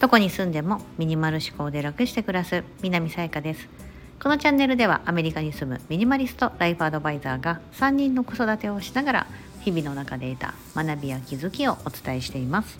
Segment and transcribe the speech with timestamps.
[0.00, 3.68] どこに住んでもミニマル思考で楽して暮らす南さやかです。
[4.22, 9.26] このチャンネルではアメリカに住むミニマリストライフアドバイザーが3人の子育てをしながら
[9.60, 12.78] 日々の中で得た学びや気づきをお伝えしています。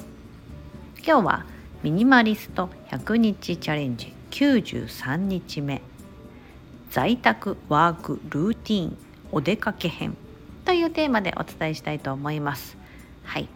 [1.06, 1.46] 今日は
[1.82, 5.80] ミニマリスト100日チャレンジ93日目
[6.90, 8.98] 在宅ワークルーティン
[9.32, 10.16] お出かけ編
[10.64, 12.79] というテーマでお伝えしたいと思います。
[13.24, 13.48] はい、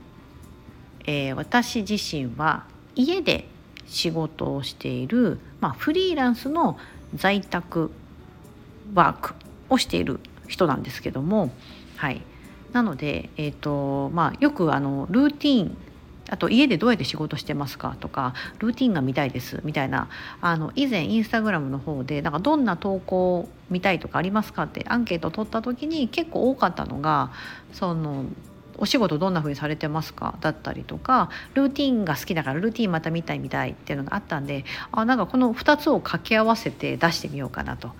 [1.07, 3.47] えー、私自身は家で
[3.87, 6.79] 仕事をしている、まあ、フリーランスの
[7.15, 7.91] 在宅
[8.95, 9.35] ワーク
[9.69, 11.51] をしている人なんですけども、
[11.97, 12.23] はい、
[12.73, 15.77] なので、えーとまあ、よくあのルーティン
[16.31, 20.09] あと家でどうやって仕事してますかとかルーティンが見たいですみたいな
[20.41, 27.31] あの以前インスタグラムの方でなんかどんな投稿見たいとかありますかってアンケートを取った時に結構多かったのが
[27.73, 28.25] その
[28.79, 30.37] お仕事どんな風にされてますか？
[30.41, 37.93] だったりとかルーティンが好きだからルーティンまた見たいみたいっていうのがあったんであなんかこの2つを掛け合わせて出してみようかなと。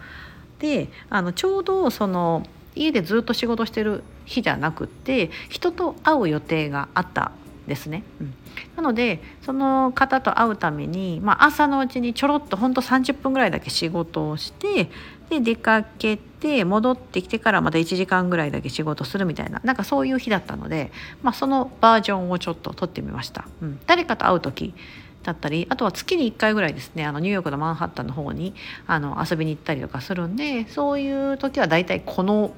[0.59, 7.33] であのちょうどその家でずっと仕事してる日じゃなくって人と会う予定があった
[7.67, 8.03] ですね。
[8.21, 8.35] うん、
[8.77, 14.91] なのでその方と会うために、まあ、朝のうちにちょろっとほんと30分ぐらいだけ仕事をして
[15.31, 23.47] で出かけて戻ってきてからまた1時間ぐらいだけ仕事するみたいななんかそういう日だったので、まあ、そのバージョンをちょっと撮ってみました。
[23.63, 24.75] うん、誰かと会う時
[25.23, 28.55] だったりあとは月に1回ぐらいですねあのニューヨークのマンハッタンの方に
[28.87, 32.55] あの遊びに行ったりとかするんでそういう時は大体この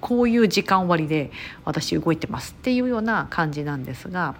[0.00, 1.30] こういう時間割で
[1.64, 4.34] 私動いてますっていうような感じなんですが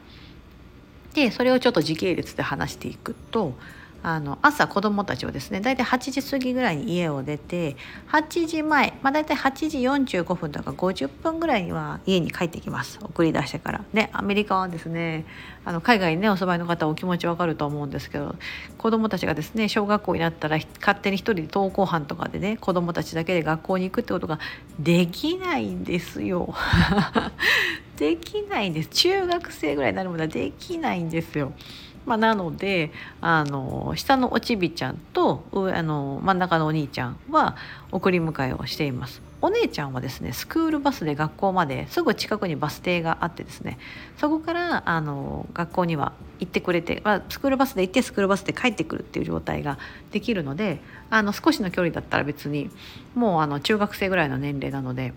[1.15, 3.55] でそれをちょっと時系列で話していくと
[4.03, 7.77] あの朝子どもたちをですね大体8時過ぎぐらいに家を出て
[8.13, 9.79] 8時前、まあ、大体8時
[10.19, 13.85] 45分とか50分ぐらいには家に帰ってきます送り出してから。
[13.93, 15.25] ねアメリカはですね
[15.65, 18.37] あの海外にねお住まいの方お気持ちわかると思うんですけど
[18.79, 24.39] 子どもたちがですね小学校になったら勝手に一人で登校班とかでね子どもたちだけで学校に行くってことが
[24.79, 26.55] できないんですよ。
[27.97, 31.53] できないんです中学生ぐらいになるまではできないんですよ。
[32.07, 37.57] まあ、なのであの下のおちびちゃんとあの真ん中のお兄ちゃんは
[37.93, 39.21] 送り迎えをしています。
[39.43, 43.79] お姉ちゃんはですねスクールバスで学校まですぐ近くにバス停があってですね
[44.17, 49.79] そこからあの学校には行ってくれて、まあ、スクールバスで行ってスクールバスで帰ってくるっていう状態が
[50.11, 50.81] できるので
[51.11, 52.71] あの少しの距離だったら別に
[53.15, 55.13] もうあの中学生ぐらいの年齢なので。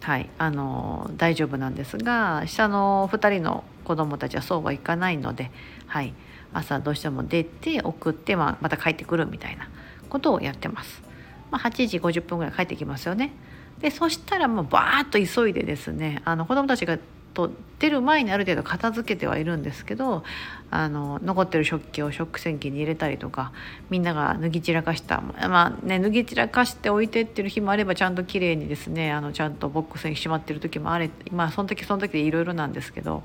[0.00, 5.50] はい、あの大丈夫なんですが下の2人の子どもたちはそうはいかないので、
[5.86, 6.14] はい、
[6.58, 9.68] 朝どうしても出て送って、ま、また帰ってくるみたいな
[10.08, 11.02] ことをやってます。
[11.50, 13.32] まあ、8時50分ぐらい帰ってきますよね。
[13.80, 16.98] でそしたらもうバーッと急いでですねあの子どもたちが
[17.32, 20.24] と出る前にある程度片付けてはいるんですけど
[20.70, 23.52] あの残ってる食器を食洗機に入れたりとか
[23.88, 33.22] みんなが脱ぎ散らかしたまあね脱ぎ散らかして置いてってる日もあればちゃんときれいにですねあのちゃんとボックスにしまってる時もあれまあその時その時でいろいろなんですけど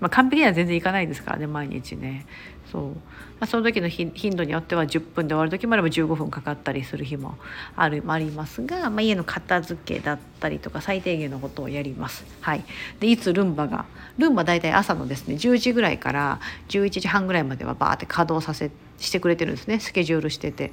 [0.00, 2.26] まあ、完璧には全然いかないですからね毎日ね
[2.74, 2.94] そう、ま
[3.40, 7.36] あ、その時の頻度によっては10分で終わる時もあれば15分かかったりする日も
[7.76, 12.24] あるありますが、まあ、家の片付けだったりとか最低限のことをやります。
[12.40, 12.64] はい、
[12.98, 13.86] でいつルンバが
[14.18, 20.72] ルンバ大体朝のですね10時ぐらいから11時半ぐらいまではバーって稼働させしてくれてるんですねスケジュールしてて。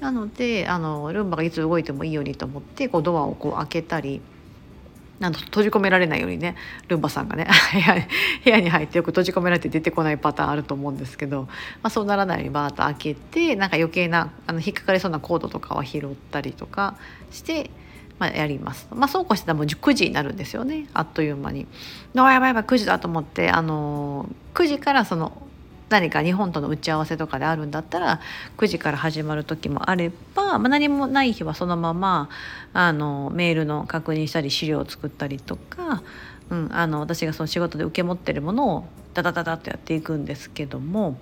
[0.00, 4.20] なのであのルンバがいつ動いてもいいようにと思ってこうドアをこう開けたり。
[5.20, 6.54] なんと閉じ込められないようにね
[6.86, 7.46] ルンバさんがね
[8.44, 11.48] 部屋に入ってよく閉じ込められて出てこないパターンあると思うんですけど、ま
[11.84, 16.94] あ、そうならないようにバーッと開けてなんか余計なあの引っかかりそうなコードとかは拾ったりとか
[17.32, 17.70] して、
[18.18, 18.88] まあ、やります。
[18.94, 21.66] まあ、そうこうしてたらもう9時になるんですよねあっという間に。
[22.16, 25.47] あやばいやばい9時だと思ってあの9時からその
[25.88, 28.20] 何か日本との打ち合わせとかであるんだったら
[28.56, 32.28] 9時から始まる時もあれば、まあ、何もない日はそのまま
[32.72, 36.02] あのメールの確認したり資料を作ったりとか、
[36.50, 41.18] うん、あの私がその仕事で受け持ってるものをダダダダッとやっていくんですけども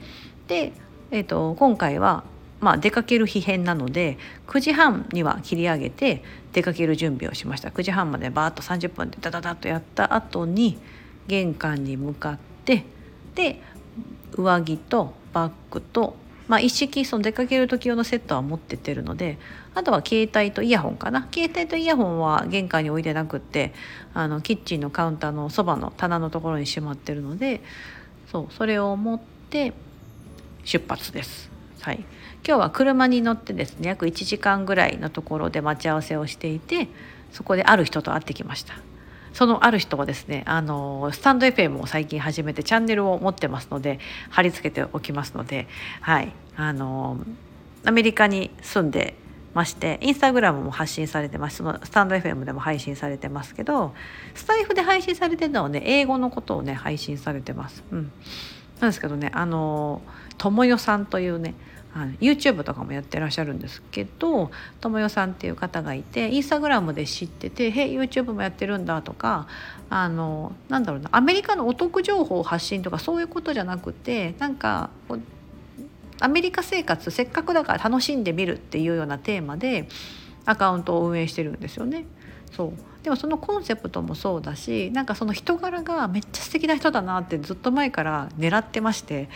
[0.49, 0.73] で、
[1.11, 2.25] えーと、今回は
[2.59, 4.17] まあ、出かける日編なので
[4.47, 6.23] 9時半には切り上げて
[6.53, 7.69] 出かける準備をしました。
[7.69, 10.79] 9時半までバーッと30分でダダダッとやった後に
[11.27, 12.85] 玄関に向かって
[13.35, 13.61] で
[14.33, 16.17] 上着とバッグと、
[16.49, 19.39] まあ、一式その出かける時用のセットは持ってってるので
[19.75, 23.75] あとは携帯とイヤホンかな携帯とイヤホンは玄関に置いてなくって
[24.15, 27.61] あのキッチンのカウンターのそばの棚のところにしまってるので
[28.31, 29.21] そうそれを持っ
[29.51, 29.73] て
[30.65, 31.51] 出発です。
[31.81, 31.99] はい、
[32.45, 36.89] 今日は車に乗ってですね約1時間ぐらいのところで待ち合わせをしていて
[37.31, 38.75] そこである人と会ってきました。
[39.37, 43.99] そのある人はですねあのスタンド FM を最近始めてチャンネルを持ってますので
[44.31, 45.69] 貼り付けておきますので
[46.01, 46.33] はい。
[46.57, 47.19] あの
[47.85, 49.15] アメリカに住んで
[49.53, 51.59] ましてインスタグラムも発信されてます。
[51.59, 53.93] そのスタンド FM でも配信されてますけど
[54.35, 57.85] スタイフで配信されてるのはね英語のことをね配信されてます。
[57.91, 58.11] うん、
[58.81, 60.01] なんですけどねあの
[60.39, 61.53] ともよさんというね
[61.97, 64.51] あの YouTube とかもやってらっしゃるんですけど
[64.83, 69.47] ともよさんっていう方がいてインスタグラムで知ってて「へ YouTube もやってるんだ」とか
[69.89, 74.91] あのなんだろうなアメリカのお得情報発信とかそういうことじゃなくてなんか
[76.21, 79.89] アメリカ生活せっかくだから楽しんでみるっていうようなテーマで
[80.45, 82.05] アカウントを運営してるんですよね。
[82.55, 82.73] そう
[83.07, 89.29] でもそのコンセプトもそうだしなんかその人柄がめっちゃ素敵な人だなってずっと前から狙ってまして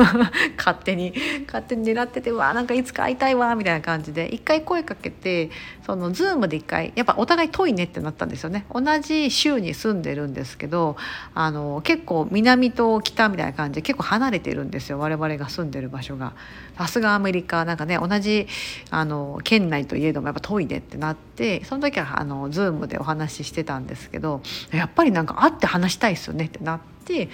[0.56, 1.12] 勝手に
[1.46, 5.50] 勝手に狙っててわなんかいつか会いたいわみたいな感じで一回声かけて
[5.84, 10.96] そのズームで一回やっぱお互い遠いねってなったんですよね同じ州に住んでるんですけど
[11.34, 16.32] あの結構南と北みたいな感じで結構離れてるんですよ我々が住んでる場所が。
[16.78, 18.46] さすがアメリカなんかね同じ
[18.90, 27.28] あの県内といえどもやっぱ遠いねってなってその時はあのズームでお話話してたんですけどやっぱりなんか会って話したいですよねってなって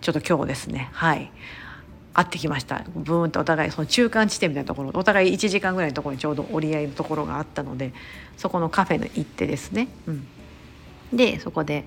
[0.00, 1.30] ちょっと今日ですねはい。
[2.12, 2.82] 会ってきました。
[2.96, 7.92] ブーンとお互いその中間地点みたいなところお互い1時間ぐらいのところにちょうど折り合いのところがあったので
[8.36, 10.26] そこのカフェに行ってですね、うん、
[11.12, 11.84] でそこで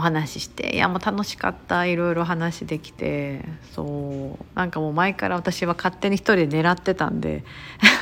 [0.00, 3.44] お話ししていやもう楽しかったいろいろ話できて
[3.74, 7.44] そうなんかもう前から私は勝手に一人で狙ってたんで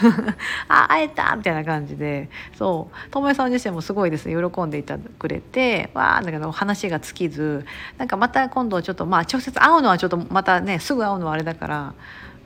[0.68, 7.66] あ会えたみたいな感じでそう智恵さん自身もすごいですね喜んでいたくれてわあだけど話が尽きず
[7.98, 11.94] なんかまた今度ちょっとまあ直接会うのはちょっとまたねすぐ会うのはあれだから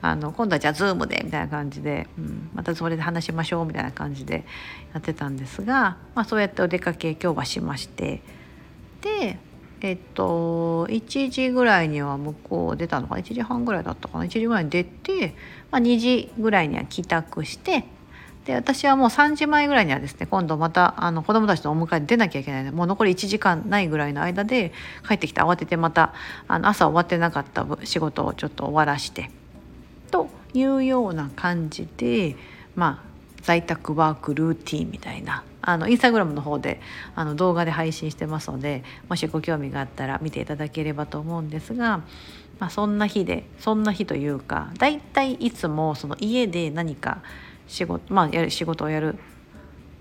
[0.01, 4.45] あの今度はじゃあズームでみたいな感じで、うん、またそれで話しましょうみたいな感じで
[4.93, 8.21] やってたんですが、まあ、そうやってお出かけ今日はしまして。
[9.03, 9.37] で
[9.81, 15.35] えっと1時ぐらいには向こう出たのかな？1時半ぐらいだったかな？1時ぐらいに出て、
[15.69, 17.83] まあ、2時ぐらいには帰宅して
[18.45, 22.71] で私はもう3時前ぐらいにはですね今度またあの子供たちのお迎えに出なきゃいけないの。
[22.71, 24.71] でもう残り1時間ないぐらいの間で
[25.07, 26.13] 帰ってきて慌ててまた
[26.47, 29.31] あの朝終わってなかった仕事をちょっと終わらして。
[30.11, 32.35] というような感じで
[32.75, 33.12] まあ
[33.43, 35.43] 在宅ワークルーティンみたいな。
[35.65, 36.81] あのインスタグラムの方で
[37.15, 41.99] あの動画で配信してますのでもしご興味があったら見ていただければと思うんですが、
[42.59, 47.21] まあ、そんな日でそんな日というかだいたいいつもその家で何か
[47.69, 49.15] 仕事,、まあ、やる仕事をやる。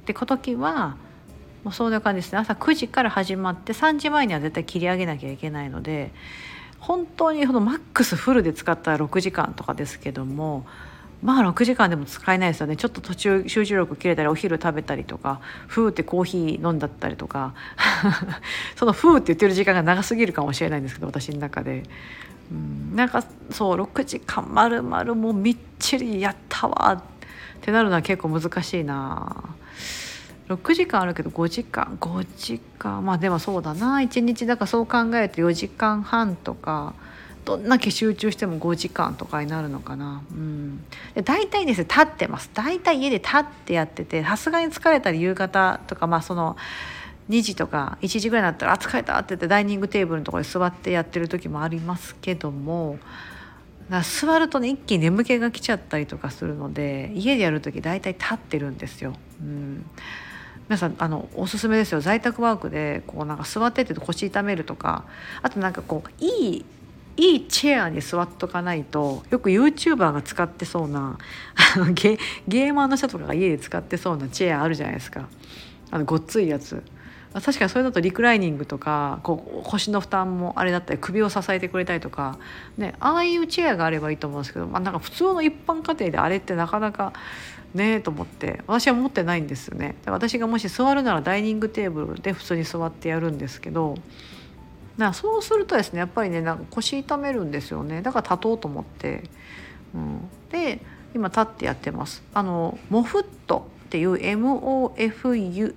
[0.02, 0.96] って時は
[1.62, 2.38] もうそういう感じですね。
[2.38, 6.12] 朝9時から始まって3時前には絶対切り上げなきゃいけないので
[6.80, 10.66] 本当にこのマックスフルで使ったら6時間とかですけども
[11.22, 12.76] まあ6時間でも使えないですよね。
[12.76, 17.54] ちょっと途中集中力切れたりお昼食べたりとかふーってコーヒー飲んだったりとか。
[18.76, 21.84] そのふーって言ってる時間が長すぎるかもしれないんですけど私の中で。
[22.50, 26.92] うん、なんかそう6時間まるまるもうみっちりやったわ。
[26.92, 27.02] っ
[27.60, 29.54] てなるのは結構難しいな。
[30.48, 31.96] 6時間あるけど5時間。
[32.00, 33.04] 5時間。
[33.04, 33.98] まあでもそうだな。
[33.98, 36.94] 1日だからそう考えると4時間半とか。
[37.44, 40.84] どんだけ集中しても5時間とかになるのかな、うん、
[41.14, 42.50] で大体ですね立ってます。
[42.54, 46.56] 大体家で立ってやっててさすがに疲れたり夕方とかまあその
[47.30, 52.98] 2時とか1時ぐらいになったら「あ疲れた」って言ってダイニングテーブルのところに座ってやってる時もありますけども
[54.02, 59.14] 座るとね一気に眠気が来ちゃったりとかするので家でやる時大体立ってるんですよ。
[59.40, 59.84] うん。
[60.68, 62.00] 皆さんあのおすすめですよ。
[62.00, 65.04] 在宅ワークでこうなんか座ってて腰痛めるとか
[65.42, 66.64] あとなんかこういい
[67.16, 71.18] いいチェアに座っとかないとよく YouTuber が使ってそうな
[71.92, 75.28] ゲゲーマーの人とかが家で使ってそうなチェアあるじゃないですか。
[75.90, 76.82] あのごっついやつ。
[77.32, 82.38] 確かにそれだとリクライニングとかこう腰の負担もあれだったり首を支えてくれたりとか、
[82.76, 87.14] ね、ああいうチェアがあればいいと思うんですけど、まあ、なんか普通の一般家庭であれってなかなか
[87.72, 89.96] ねえと思って私は持ってないんですよね。
[90.04, 93.94] 私がもし座るならダイニングテーブルで普通に座ってやるんですけど
[94.96, 98.02] なそうするとですねやっぱりねなんか腰痛めるんですよね。
[98.02, 99.24] だから立とうと思って、
[99.94, 100.80] うん、で
[101.14, 102.22] 今立ってやってます。
[102.34, 105.72] あのモフットっていう MOFUFT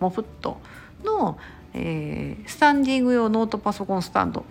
[0.00, 0.58] モフット
[1.04, 1.38] の、
[1.72, 4.44] えー、スタンディング用ノートパソコンスタンド。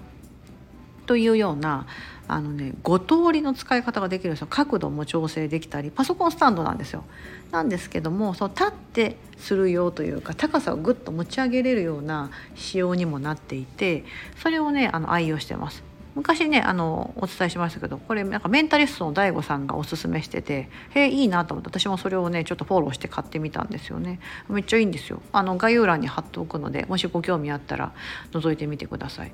[1.05, 1.87] というような
[2.27, 7.03] あのね5通りの使い方ができるんですよ角度も調整できたりパソコンスタンドなんですよ。
[7.51, 14.05] なんですけどもそう立ってするよというか高さをぐっと持ち上げれるような仕様にもなっていて
[14.41, 15.83] それをねあの愛用してます。
[16.15, 24.19] 昔ねあのお伝えしましたけどこれなんかメンタリストの DAIGO さんがおすすめしててへえいいなと思って私もそれをねちょっとフォローして買ってみたんですよね。
[24.47, 25.21] めっちゃいいんですよ。
[25.31, 27.93] あの概要欄に貼っておくのでもしご興味あったら
[28.31, 29.33] 覗いてみてください。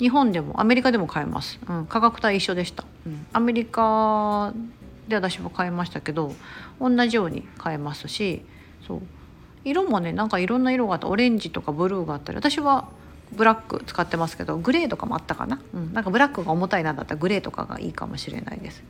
[0.00, 4.52] 日本でもアメリカでも買えます、うん、価格帯一緒でした、うん、アメリカ
[5.08, 6.34] で私も買いましたけど
[6.80, 8.42] 同じように買えますし
[8.86, 9.02] そう。
[9.64, 11.06] 色もねなんかいろんな色があった。
[11.08, 12.88] オレンジとかブルーがあったり私は
[13.32, 18.82] ブラック使ってますけどグレーとかもあったかな、うん、なんかブラックが重たいなだったらグレーとかがいいかもしれないです。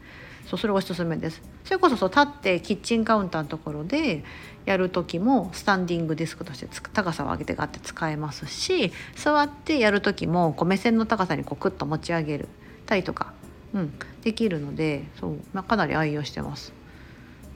[0.51, 1.41] そうそれおすすめです。
[1.63, 4.25] それこそそう立ってキッチンカウンターのところで
[4.67, 12.49] やる時もスタンディングディスクとして高さを上げてガッて使えますし座ってやる時もこう目線の高さにこうクッと持ち上げる
[12.85, 13.33] たりとか、
[13.75, 13.93] うん、
[14.23, 16.73] できるのでそう、まあ、かなり愛用してます。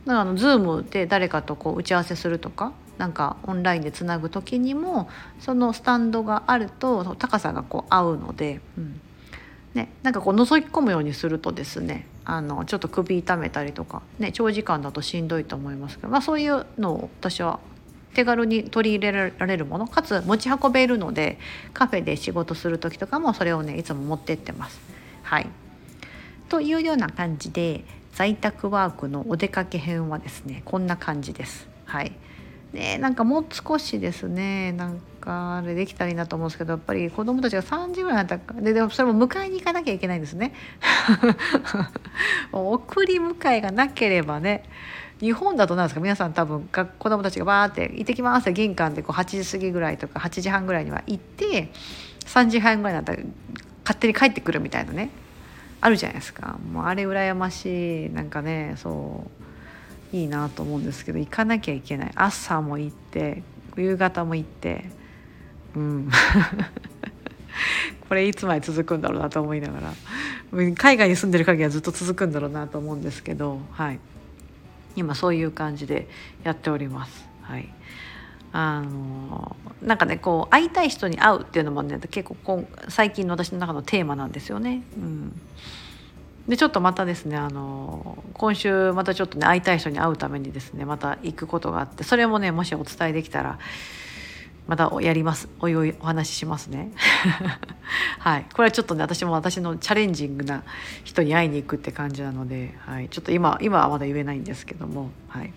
[0.07, 5.09] だからあの Zoom で誰かとこう打ち合わせするとかなんかオンラインでつなぐ時にも
[5.41, 9.01] そのスタンドがあると高さがこう合うので、うん。
[9.75, 17.61] ね、なんかこう覗き込むようにするとですねあのちょっと首痛めたりとか、ね、長時間だとしんどいと思いますけど、まあ、そういうのを私は
[18.15, 21.39] 手軽に取り入れられるものかつ持ち運べるので
[21.73, 24.81] カフェで仕事する時とかもそれをねいつも持ってってます。
[25.23, 25.49] はい
[26.49, 31.69] というような感じで在宅ワークのお出かけ編はですねこんな感じです。
[31.85, 32.13] はい
[32.75, 40.53] ねなんかもう少しですねなんかあれできたらいいなと思うんですけどやっぱり子供たちが3時ぐらいだったかででもそれも迎えに行かなきゃいけないんですね。
[42.53, 44.65] 送り迎えがなければね
[45.21, 51.73] 日本だとなんですか皆さん多分子供たちがバーって「行ってきます」って玄関でこう8時過ぎぐらいとか8時半ぐらいには行って
[52.27, 53.23] 3時半ぐらいになったら
[53.85, 55.11] 勝手に帰ってくるみたいなね
[55.81, 56.59] あるじゃないですか。
[56.73, 58.11] もうあれ羨ましい。
[58.11, 59.44] なんかねそう
[60.15, 62.13] いいなと思うんですけど行かなきゃいけない。
[62.15, 63.43] 朝も行って
[63.77, 64.85] 夕方も行って
[65.75, 66.11] うん。
[68.09, 69.93] これいつまで続くんだろうなと思いながら。
[70.77, 73.99] 海外に住んでる限りはずっと続くんだろうなと思うんですけど、はい、
[74.95, 76.09] 今そういう感じで
[76.45, 77.27] やっております。
[77.43, 77.69] はい。
[78.53, 84.85] あのなんかねこう会いたい人に会うっていうのもね結構最近の私の中のテーマなんですよね。
[84.97, 85.41] うん。
[86.49, 93.59] でちょっとまたですねあの今週またちょっとね会いたい人に会うためにですねまた行くことがあってそれもねもしお伝えできたら
[94.67, 95.49] またやります。
[95.61, 96.91] おいおいお話ししますね。
[98.19, 98.47] はい。
[98.51, 100.63] これはちょっとね私も私のチャレンジングな
[101.05, 105.53] 人に会いに行くって感じなので、はい、ちょっと今今はまだ言えないんですけども、はい、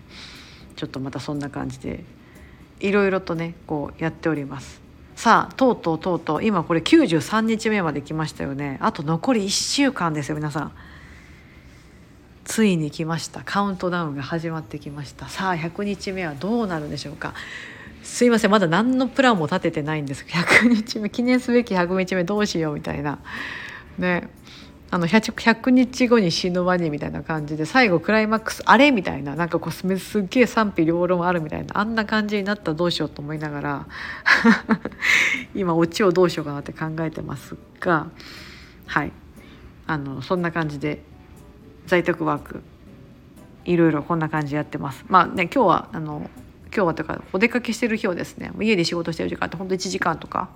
[0.76, 2.04] ちょっとまたそんな感じで
[2.80, 4.87] いろいろとねこうやっております。
[5.18, 8.78] さあとうとうとうとう今これ93日目まで来ましたよね。
[8.80, 10.72] あと残り1週間ですよ皆さん。
[12.44, 13.42] ついに来ました。
[13.44, 15.28] カウントダウンが始まってきました。
[15.28, 17.34] さあ100日目はどうなるんでしょうか。
[18.04, 23.18] すいませんまだ何のプランも立ててないんです100日目記念すべき100日目どうしようみたいな。
[23.98, 24.28] ね。
[24.90, 29.84] あの 100, 100, 日後に死ぬワニみたいな感じで最後クライマックスあれみたいななんかこうす
[30.20, 33.86] っげえ賛否両論あるみたいなあんな感じになったらどうしようと思いながら
[35.54, 38.06] 今オチをどうしようかなって考えてますが
[38.86, 39.12] はい
[39.86, 41.02] あのそんな感じで
[41.86, 42.62] 在宅ワーク
[43.66, 45.04] いろいろこんな感じやってます。
[45.08, 46.30] まあね今日はあの
[46.74, 50.48] 今日はとかお出かけしてる日をですね家で仕事してる時間ってほんと1時間とか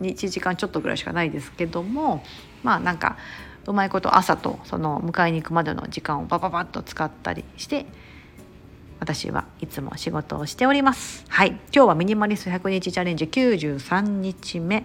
[0.00, 2.24] 1時間ちょっとぐらいしかないですけども
[2.62, 3.16] まあなんか
[3.66, 7.86] うまいこと朝とその迎えに行くまでの時間をバババッと使ったりして
[9.00, 11.24] 私はいつも仕事をしております。
[11.28, 11.50] はい。
[11.72, 14.84] 今日はミニマリスト100日チャレンジ93日目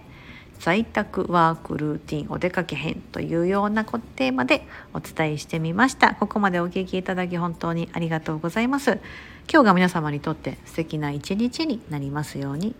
[0.58, 6.14] 在宅ワークルーティンお出かけ編というようなテーマでお伝えしてみました。
[6.14, 9.00] ここまでお聞きいただき本当にありがとうございます。
[9.52, 12.74] 今日が皆様にとって素敵な一日になりますように。